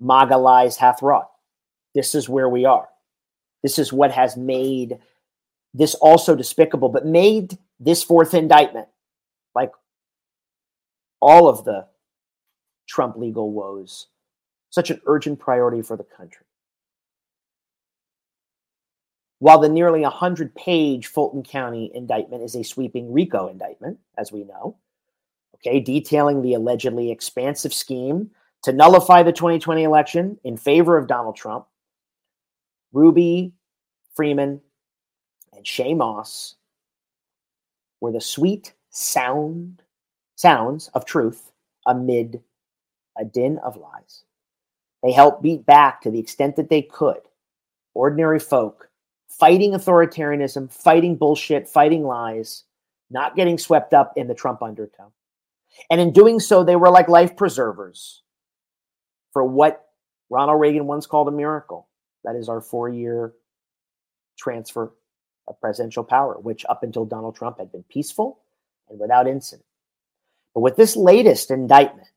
MAGA 0.00 0.38
lies 0.38 0.78
hath 0.78 1.02
wrought. 1.02 1.30
This 1.94 2.14
is 2.14 2.28
where 2.28 2.48
we 2.48 2.64
are. 2.64 2.88
This 3.64 3.78
is 3.78 3.94
what 3.94 4.12
has 4.12 4.36
made 4.36 4.98
this 5.72 5.94
also 5.96 6.36
despicable, 6.36 6.90
but 6.90 7.06
made 7.06 7.58
this 7.80 8.02
fourth 8.02 8.34
indictment, 8.34 8.88
like 9.54 9.72
all 11.20 11.48
of 11.48 11.64
the 11.64 11.86
Trump 12.86 13.16
legal 13.16 13.50
woes, 13.50 14.08
such 14.68 14.90
an 14.90 15.00
urgent 15.06 15.40
priority 15.40 15.80
for 15.80 15.96
the 15.96 16.04
country. 16.04 16.44
While 19.38 19.60
the 19.60 19.70
nearly 19.70 20.02
100 20.02 20.54
page 20.54 21.06
Fulton 21.06 21.42
County 21.42 21.90
indictment 21.94 22.42
is 22.42 22.54
a 22.54 22.62
sweeping 22.62 23.14
RICO 23.14 23.48
indictment, 23.48 23.98
as 24.18 24.30
we 24.30 24.44
know, 24.44 24.76
okay, 25.56 25.80
detailing 25.80 26.42
the 26.42 26.52
allegedly 26.52 27.10
expansive 27.10 27.72
scheme 27.72 28.30
to 28.62 28.74
nullify 28.74 29.22
the 29.22 29.32
2020 29.32 29.84
election 29.84 30.38
in 30.44 30.58
favor 30.58 30.98
of 30.98 31.08
Donald 31.08 31.36
Trump, 31.36 31.66
Ruby 32.94 33.52
Freeman 34.14 34.60
and 35.52 35.64
Shaye 35.64 35.96
Moss 35.96 36.54
were 38.00 38.12
the 38.12 38.20
sweet 38.20 38.72
sound 38.90 39.82
sounds 40.36 40.88
of 40.94 41.04
truth 41.04 41.50
amid 41.86 42.40
a 43.18 43.24
din 43.24 43.58
of 43.58 43.76
lies. 43.76 44.22
They 45.02 45.10
helped 45.10 45.42
beat 45.42 45.66
back 45.66 46.02
to 46.02 46.10
the 46.10 46.20
extent 46.20 46.54
that 46.56 46.70
they 46.70 46.82
could 46.82 47.20
ordinary 47.94 48.38
folk 48.38 48.88
fighting 49.28 49.72
authoritarianism, 49.72 50.72
fighting 50.72 51.16
bullshit, 51.16 51.68
fighting 51.68 52.04
lies, 52.04 52.62
not 53.10 53.34
getting 53.34 53.58
swept 53.58 53.92
up 53.92 54.12
in 54.16 54.28
the 54.28 54.34
Trump 54.34 54.62
undertow. 54.62 55.12
And 55.90 56.00
in 56.00 56.12
doing 56.12 56.38
so, 56.38 56.62
they 56.62 56.76
were 56.76 56.90
like 56.90 57.08
life 57.08 57.36
preservers 57.36 58.22
for 59.32 59.44
what 59.44 59.88
Ronald 60.30 60.60
Reagan 60.60 60.86
once 60.86 61.06
called 61.06 61.26
a 61.26 61.32
miracle. 61.32 61.88
That 62.24 62.36
is 62.36 62.48
our 62.48 62.60
four 62.60 62.88
year 62.88 63.32
transfer 64.38 64.92
of 65.46 65.60
presidential 65.60 66.04
power, 66.04 66.34
which 66.40 66.64
up 66.68 66.82
until 66.82 67.04
Donald 67.04 67.36
Trump 67.36 67.58
had 67.58 67.70
been 67.70 67.84
peaceful 67.84 68.40
and 68.88 68.98
without 68.98 69.28
incident. 69.28 69.66
But 70.54 70.60
with 70.60 70.76
this 70.76 70.96
latest 70.96 71.50
indictment, 71.50 72.08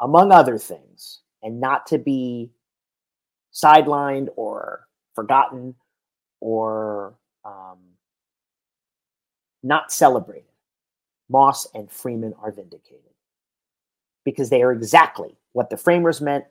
among 0.00 0.30
other 0.30 0.58
things, 0.58 1.20
and 1.42 1.60
not 1.60 1.86
to 1.86 1.98
be 1.98 2.50
sidelined 3.52 4.28
or 4.36 4.86
forgotten 5.14 5.74
or 6.40 7.14
um, 7.44 7.78
not 9.62 9.90
celebrated, 9.90 10.44
Moss 11.28 11.66
and 11.74 11.90
Freeman 11.90 12.34
are 12.40 12.52
vindicated 12.52 13.02
because 14.24 14.50
they 14.50 14.62
are 14.62 14.72
exactly 14.72 15.36
what 15.52 15.70
the 15.70 15.76
framers 15.76 16.20
meant 16.20 16.44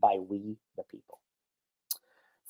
by 0.00 0.18
we 0.28 0.56
the 0.76 0.82
people. 0.84 1.18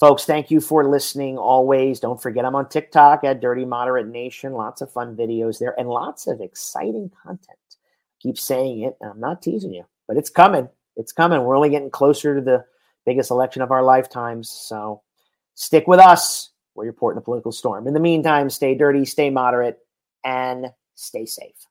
Folks, 0.02 0.24
thank 0.24 0.50
you 0.50 0.60
for 0.60 0.90
listening 0.90 1.38
always. 1.38 2.00
Don't 2.00 2.20
forget, 2.20 2.44
I'm 2.44 2.56
on 2.56 2.68
TikTok 2.68 3.22
at 3.22 3.40
Dirty 3.40 3.64
Moderate 3.64 4.08
Nation. 4.08 4.52
Lots 4.52 4.80
of 4.80 4.90
fun 4.90 5.14
videos 5.14 5.60
there 5.60 5.78
and 5.78 5.88
lots 5.88 6.26
of 6.26 6.40
exciting 6.40 7.08
content. 7.22 7.56
keep 8.18 8.36
saying 8.36 8.80
it, 8.80 8.96
I'm 9.00 9.20
not 9.20 9.42
teasing 9.42 9.72
you, 9.72 9.84
but 10.08 10.16
it's 10.16 10.28
coming. 10.28 10.68
It's 10.96 11.12
coming. 11.12 11.44
We're 11.44 11.54
only 11.54 11.70
getting 11.70 11.88
closer 11.88 12.34
to 12.34 12.40
the 12.40 12.64
biggest 13.06 13.30
election 13.30 13.62
of 13.62 13.70
our 13.70 13.84
lifetimes. 13.84 14.50
So 14.50 15.02
stick 15.54 15.86
with 15.86 16.00
us. 16.00 16.50
We're 16.74 16.86
reporting 16.86 17.20
the 17.20 17.24
political 17.24 17.52
storm. 17.52 17.86
In 17.86 17.94
the 17.94 18.00
meantime, 18.00 18.50
stay 18.50 18.74
dirty, 18.74 19.04
stay 19.04 19.30
moderate, 19.30 19.78
and 20.24 20.66
stay 20.96 21.26
safe. 21.26 21.68